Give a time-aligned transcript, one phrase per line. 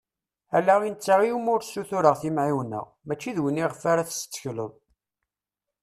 [0.57, 4.71] Ala i netta iwumi ur ssutureɣ timεiwna, mačči d win iɣef ara tettekleḍ.